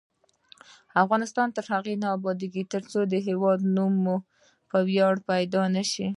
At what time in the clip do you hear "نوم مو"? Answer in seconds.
3.75-4.15